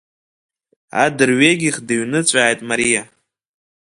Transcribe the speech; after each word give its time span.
Адырҩегьых 1.03 1.77
дыҩныҵәааит 1.87 2.59
Мариа. 2.67 3.03